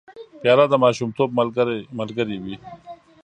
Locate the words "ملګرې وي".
2.03-2.55